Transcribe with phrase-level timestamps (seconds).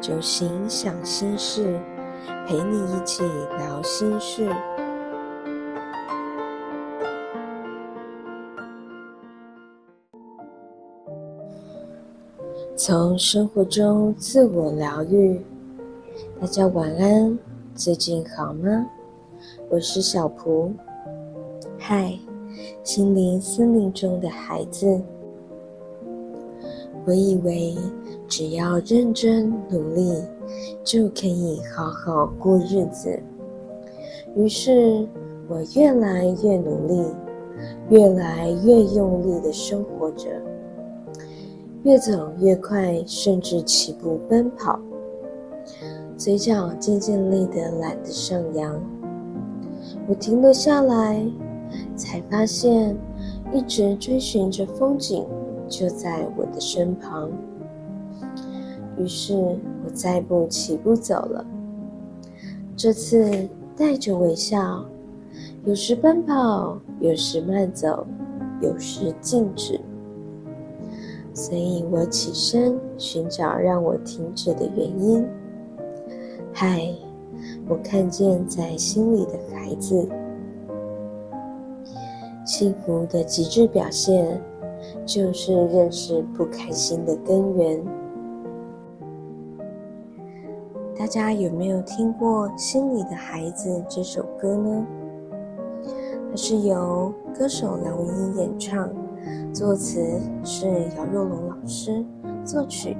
[0.00, 1.76] 酒醒想心事，
[2.46, 3.24] 陪你一起
[3.58, 4.48] 聊心事。
[12.76, 15.40] 从生活中自我疗愈，
[16.40, 17.36] 大家晚安，
[17.74, 18.86] 最近好吗？
[19.68, 20.72] 我是小蒲，
[21.76, 22.16] 嗨，
[22.84, 25.02] 心灵森林中的孩子。
[27.04, 27.76] 我以为
[28.28, 30.22] 只要认真努力，
[30.84, 33.18] 就可以好好过日子。
[34.36, 35.08] 于是，
[35.48, 37.06] 我越来越努力，
[37.88, 40.28] 越来越用力的生活着，
[41.82, 44.78] 越走越快，甚至起步奔跑，
[46.16, 48.78] 嘴角渐渐累得懒得上扬。
[50.06, 51.24] 我停了下来，
[51.96, 52.94] 才发现
[53.52, 55.26] 一直追寻着风景。
[55.70, 57.30] 就在我的身旁，
[58.98, 61.44] 于是我再步起步走了。
[62.76, 64.84] 这次带着微笑，
[65.64, 68.06] 有时奔跑，有时慢走，
[68.60, 69.80] 有时静止。
[71.32, 75.26] 所以我起身寻找让我停止的原因。
[76.52, 76.92] 嗨，
[77.68, 80.08] 我看见在心里的孩子，
[82.44, 84.40] 幸福的极致表现。
[85.04, 87.82] 就是认识不开心的根源。
[90.98, 94.84] 大家有没有听过《心里的孩子》这首歌呢？
[96.28, 98.90] 它是由歌手梁文音演唱，
[99.54, 102.04] 作词是姚若龙老师，
[102.44, 102.96] 作曲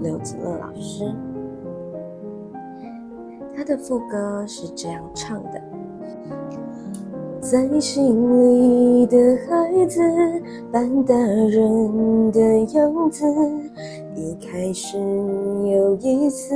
[0.00, 1.14] 刘子乐老师。
[3.54, 5.62] 他的副歌是这样唱的。
[7.48, 9.16] 在心里的
[9.46, 10.00] 孩子，
[10.72, 12.40] 扮大人的
[12.74, 13.24] 样子，
[14.16, 16.52] 一开始有意思，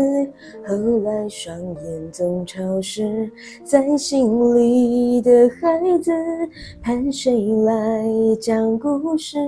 [0.66, 0.74] 后
[1.04, 3.30] 来双眼总潮湿。
[3.62, 6.10] 在心里的孩子，
[6.82, 8.04] 盼谁来
[8.40, 9.38] 讲故事，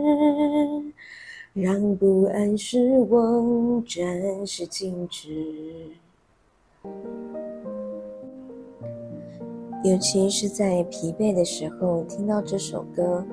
[1.54, 5.28] 让不安失望暂时静止。
[9.84, 13.24] 尤其是在疲惫的时候，听到这首歌，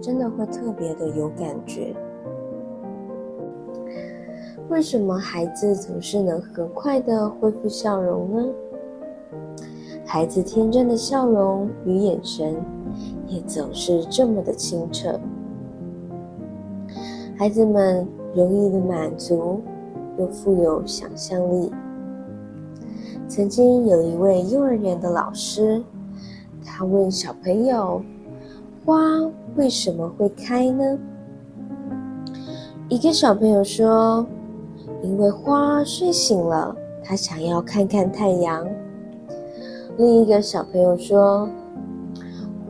[0.00, 1.94] 真的会特别的有感觉。
[4.70, 8.48] 为什么孩子总是能很快的恢复笑容呢？
[10.06, 12.56] 孩子天真的笑容与眼神，
[13.26, 15.20] 也总是这么的清澈。
[17.36, 19.60] 孩子们容易的满足，
[20.18, 21.70] 又富有想象力。
[23.28, 25.82] 曾经有一位幼儿园的老师。
[26.78, 28.00] 他问小朋友
[28.86, 29.02] ：“花
[29.56, 30.96] 为什么会开呢？”
[32.88, 34.24] 一个小朋友说
[35.02, 36.72] ：“因为花睡醒了，
[37.02, 38.64] 他想要看看太阳。”
[39.98, 41.48] 另一个小朋友说：“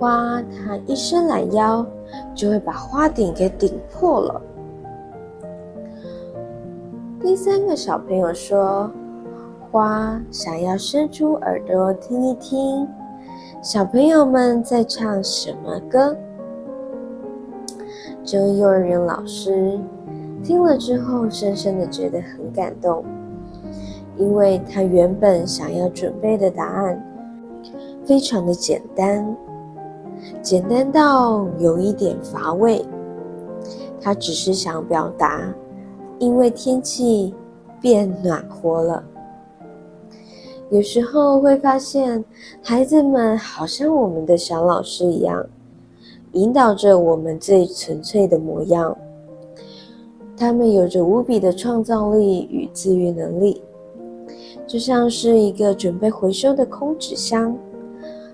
[0.00, 1.86] 花它一伸懒腰，
[2.34, 4.40] 就会把花顶给顶破了。”
[7.20, 8.90] 第三个小朋友说
[9.70, 12.88] ：“花想要伸出耳朵听一听。”
[13.60, 16.16] 小朋友们在唱什么歌？
[18.24, 19.76] 这位幼儿园老师
[20.44, 23.04] 听了之后，深深的觉得很感动，
[24.16, 27.04] 因为他原本想要准备的答案
[28.04, 29.36] 非常的简单，
[30.40, 32.84] 简单到有一点乏味。
[34.00, 35.52] 他只是想表达，
[36.20, 37.34] 因为天气
[37.80, 39.02] 变暖和了。
[40.70, 42.22] 有时候会发现，
[42.62, 45.44] 孩子们好像我们的小老师一样，
[46.32, 48.94] 引导着我们最纯粹的模样。
[50.36, 53.62] 他们有着无比的创造力与自愈能力，
[54.66, 57.56] 就像是一个准备回收的空纸箱。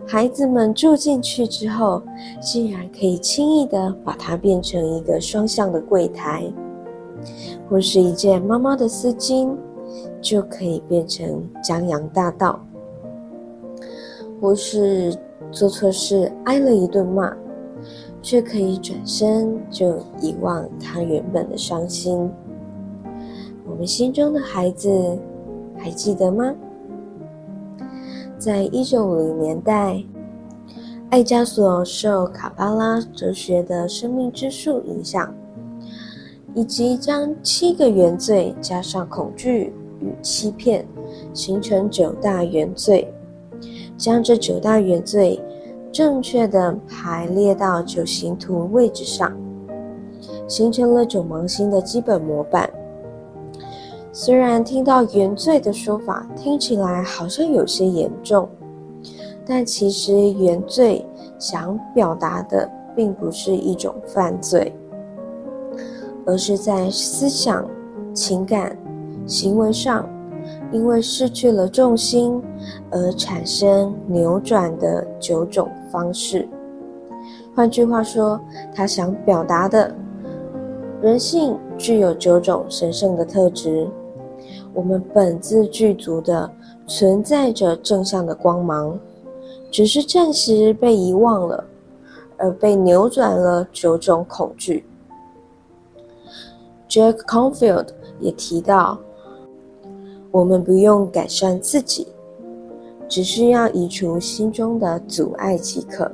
[0.05, 2.03] 孩子们住进去之后，
[2.43, 6.45] 竟然可以轻易的把它变成一个双向的柜台，
[7.71, 9.57] 或是一件妈妈的丝巾。
[10.21, 12.59] 就可以变成江洋大盗，
[14.41, 15.17] 或是
[15.51, 17.35] 做错事挨了一顿骂，
[18.23, 22.31] 却可以转身就遗忘他原本的伤心。
[23.67, 25.19] 我们心中的孩子
[25.77, 26.55] 还记得吗？
[28.39, 30.03] 在一九五零年代，
[31.11, 35.33] 艾加索受卡巴拉哲学的生命之树影响，
[36.55, 39.73] 以及将七个原罪加上恐惧。
[40.05, 40.87] 与欺骗
[41.33, 43.11] 形成九大原罪，
[43.97, 45.41] 将这九大原罪
[45.91, 49.33] 正确的排列到九形图位置上，
[50.47, 52.69] 形成了九芒星的基本模板。
[54.13, 58.49] 虽然听到原罪的说法听起来好像有些严重，
[59.45, 61.05] 但其实原罪
[61.39, 64.73] 想表达的并不是一种犯罪，
[66.25, 67.69] 而是在思想、
[68.15, 68.79] 情感、
[69.27, 70.09] 行为上，
[70.73, 72.43] 因为失去了重心
[72.91, 76.49] 而产生扭转的九种方式。
[77.55, 78.41] 换句话说，
[78.75, 79.95] 他想表达的，
[81.01, 83.89] 人性具有九种神圣的特质。
[84.75, 86.51] 我们本自具足的
[86.87, 88.99] 存在着正向的光芒，
[89.71, 91.65] 只是暂时被遗忘了，
[92.37, 94.85] 而被扭转了九种恐惧。
[96.89, 97.87] Jack Confield
[98.19, 98.99] 也提到，
[100.35, 102.09] 我们不用改善自己，
[103.07, 106.11] 只需要移除心中的阻碍即可。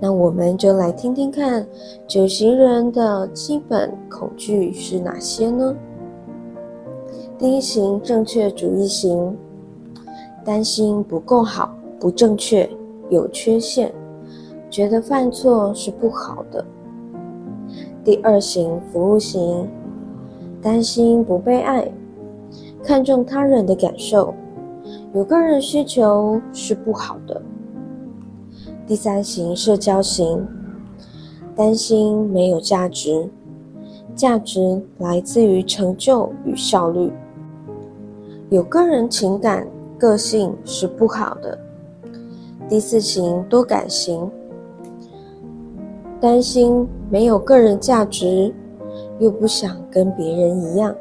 [0.00, 1.68] 那我们就来听听看，
[2.06, 5.76] 九型人的基本恐惧是哪些呢？
[7.38, 9.36] 第一型正确主义型，
[10.42, 12.66] 担心不够好、不正确、
[13.10, 13.92] 有缺陷，
[14.70, 16.64] 觉得犯错是不好的。
[18.02, 19.68] 第二型服务型，
[20.60, 21.88] 担心不被爱，
[22.82, 24.34] 看重他人的感受，
[25.14, 27.40] 有个人需求是不好的。
[28.86, 30.46] 第三型社交型，
[31.54, 33.28] 担心没有价值，
[34.14, 37.12] 价值来自于成就与效率。
[38.50, 39.66] 有个人情感
[39.98, 41.58] 个性是不好的。
[42.68, 44.30] 第四型多感型，
[46.20, 48.54] 担心没有个人价值，
[49.18, 50.94] 又不想跟别人一样，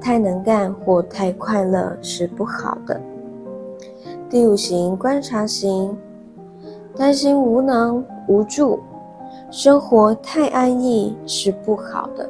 [0.00, 3.00] 太能干或太快乐是不好的。
[4.28, 5.96] 第五型观察型，
[6.96, 8.80] 担心无能无助，
[9.50, 12.28] 生活太安逸是不好的。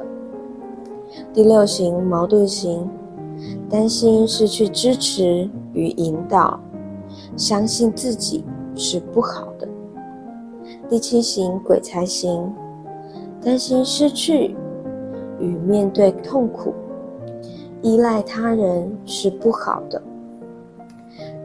[1.33, 2.89] 第六型矛盾型。
[3.69, 6.59] 担心失去支持与引导，
[7.35, 8.43] 相信自己
[8.75, 9.67] 是不好的。
[10.89, 12.51] 第七型鬼才型，
[13.41, 14.55] 担心失去
[15.39, 16.73] 与面对痛苦，
[17.81, 20.01] 依赖他人是不好的。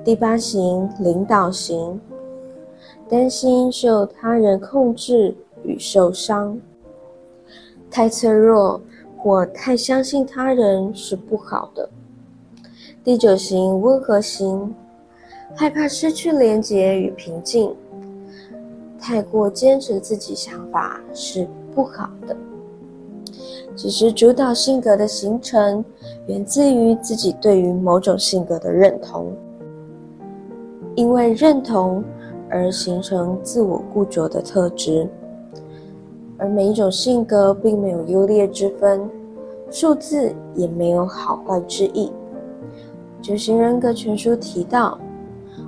[0.05, 2.00] 第八型领导型，
[3.09, 6.59] 担心受他人控制与受伤，
[7.91, 8.81] 太脆弱。
[9.25, 11.88] 或太相信他人是不好的。
[13.05, 14.75] 第九型温和型，
[15.55, 17.73] 害怕失去连结与平静，
[18.99, 22.37] 太过坚持自己想法是不好的。
[23.75, 25.85] 其实主导性格的形成，
[26.27, 29.33] 源自于自己对于某种性格的认同，
[30.95, 32.05] 因为认同
[32.51, 35.09] 而形成自我固着的特质。
[36.37, 39.09] 而每一种性格并没有优劣之分，
[39.71, 42.13] 数字也没有好坏之意。
[43.23, 44.99] 九型人格全书提到，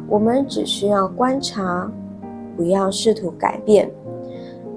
[0.09, 1.91] 我们只需要观察，
[2.57, 3.91] 不要试图改变，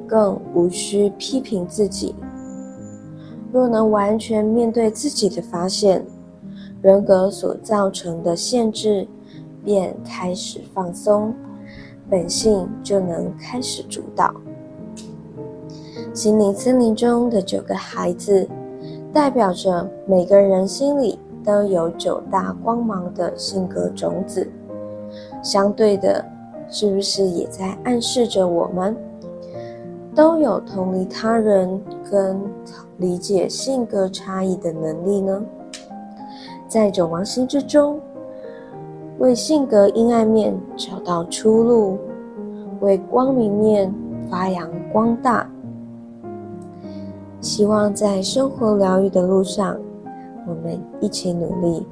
[0.07, 2.15] 更无需批评自己。
[3.57, 6.05] 若能完全面对自己的发现，
[6.79, 9.07] 人格所造成的限制
[9.65, 11.33] 便开始放松，
[12.07, 14.31] 本性就能开始主导。
[16.13, 18.47] 心灵森林中的九个孩子，
[19.11, 24.47] 代表着每个人心里都有九大光芒的性格种子。
[25.41, 26.23] 相对的，
[26.69, 28.95] 是不是也在暗示着我们
[30.17, 32.41] 都有同理他人跟
[32.97, 35.39] 理解性格差异的能力呢？
[36.67, 38.01] 在九芒星之中，
[39.19, 41.99] 为性格阴暗面找到出路，
[42.79, 43.93] 为光明面
[44.27, 45.47] 发扬光大。
[47.39, 49.77] 希望在生活疗愈的路上，
[50.47, 51.85] 我们一起努力。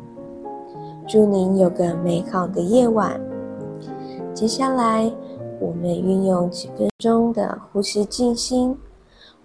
[1.05, 3.21] 祝您有个美好的夜晚。
[4.33, 5.11] 接下来，
[5.59, 8.77] 我们运用几分钟的呼吸静心，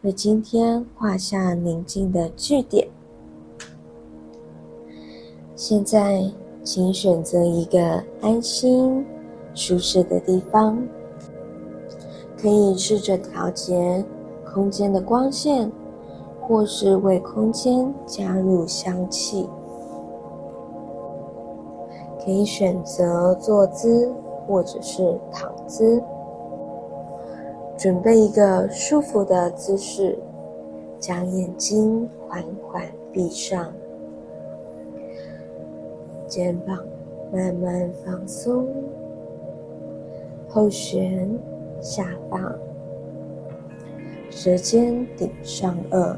[0.03, 2.89] 为今天画下宁静的句点。
[5.55, 6.25] 现在，
[6.65, 9.05] 请选择一个安心、
[9.55, 10.83] 舒适的地方，
[12.37, 14.05] 可以试着调节
[14.53, 15.71] 空间的光线。
[16.43, 19.49] 或是为空间加入香气，
[22.25, 24.13] 可以选择坐姿
[24.51, 26.03] 或者是躺姿，
[27.79, 30.19] 准备一个舒服的姿势，
[30.99, 33.73] 将眼睛缓缓闭上，
[36.27, 36.77] 肩膀
[37.33, 38.67] 慢慢放松，
[40.49, 41.31] 后旋
[41.81, 42.53] 下放，
[44.31, 46.17] 舌尖顶上颚。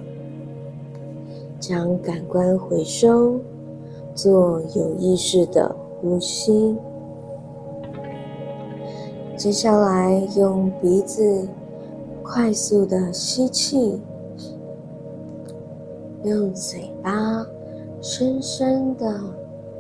[1.61, 3.39] 将感官回收，
[4.15, 6.75] 做有意识的呼吸。
[9.43, 11.49] 接下来用鼻子
[12.23, 14.01] 快速的吸气，
[16.23, 17.45] 用嘴巴
[18.01, 19.19] 深深的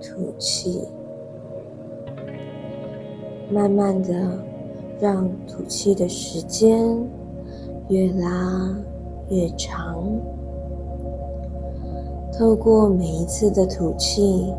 [0.00, 0.82] 吐气，
[3.52, 4.36] 慢慢的
[4.98, 6.98] 让吐气的时间
[7.86, 8.76] 越拉
[9.28, 10.04] 越长。
[12.36, 14.52] 透过每一次的吐气，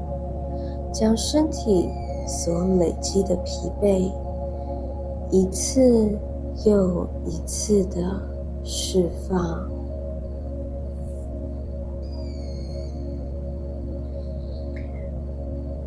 [0.94, 1.90] 将身体
[2.26, 4.10] 所累积的疲惫
[5.34, 5.82] 一次
[6.64, 8.22] 又一次的
[8.64, 9.68] 释放。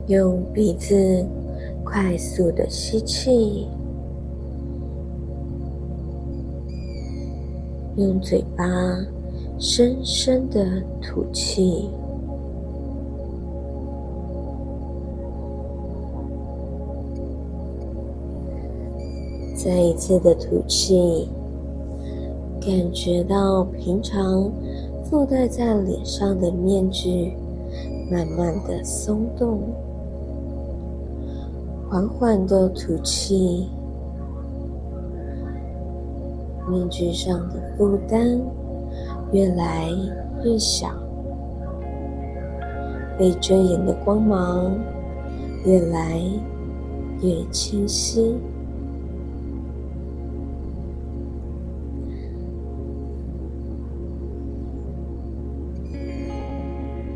[0.08, 1.24] 用鼻子
[1.84, 3.68] 快速的吸气，
[7.94, 8.66] 用嘴巴。
[9.58, 11.88] 深深的吐气，
[19.66, 21.28] 再一次的吐气，
[22.60, 24.48] 感觉到平常
[25.02, 27.32] 附带在脸上的面具
[28.08, 29.58] 慢慢的松动，
[31.90, 33.66] 缓缓的吐气，
[36.70, 38.40] 面具上的负担。
[39.32, 39.90] 越来
[40.44, 40.88] 越小，
[43.18, 44.72] 被遮掩的光芒
[45.64, 46.22] 越来
[47.20, 48.36] 越清晰。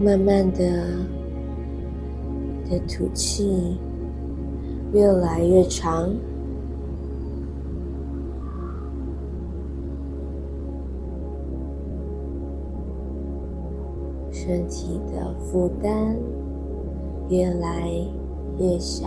[0.03, 0.65] 慢慢的，
[2.71, 3.77] 的吐气
[4.95, 6.11] 越来越长。
[14.33, 16.17] 身体的负担
[17.29, 17.91] 越来
[18.59, 19.07] 越小，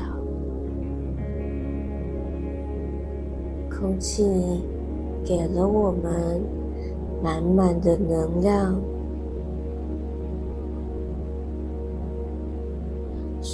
[3.68, 4.24] 空气
[5.26, 6.40] 给了我们
[7.24, 8.80] 满满的能量。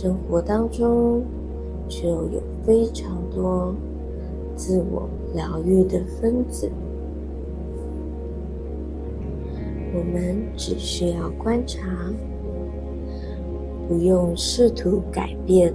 [0.01, 1.21] 生活当中
[1.89, 3.75] 就有非常多
[4.55, 6.71] 自我疗愈的分子。
[9.93, 11.81] 我们只需要观察，
[13.89, 15.73] 不用试图改变，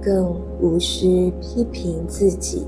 [0.00, 2.64] 更无需批评自己，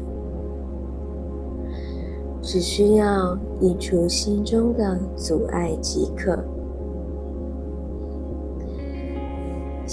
[2.43, 6.37] 只需要移除心中的阻碍即可。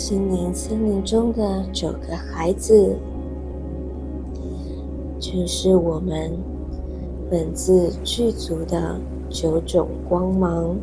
[0.05, 2.98] 心灵森林中的九个孩子，
[5.17, 6.29] 就是我们
[7.31, 9.00] 本自具足的。
[9.29, 10.75] 九种光芒，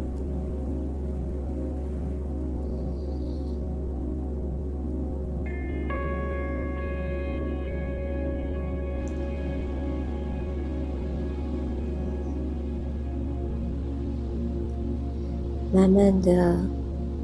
[15.73, 16.59] 慢慢的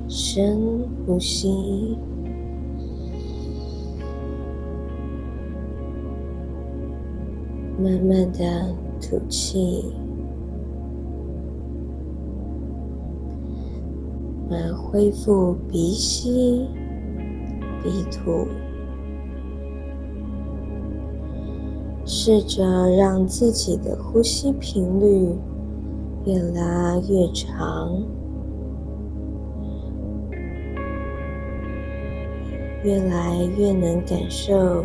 [0.09, 0.57] 深
[1.07, 1.99] 呼吸，
[7.79, 9.85] 慢慢的吐气。
[14.49, 16.69] 们恢复鼻吸
[17.83, 18.47] 鼻吐，
[22.05, 25.37] 试着让自己的呼吸频率
[26.25, 28.01] 越拉越长，
[32.87, 34.85] 越来越能感受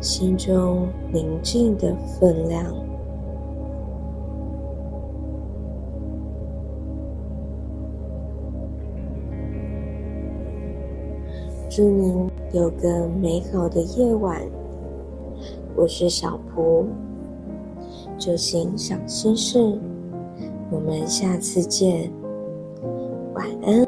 [0.00, 2.64] 心中宁静的分量。
[11.68, 14.40] 祝您有个美好的夜晚。
[15.76, 16.86] 我是小蒲，
[18.16, 19.58] 就行小心事。
[20.70, 22.10] 我们下次见，
[23.34, 23.87] 晚安。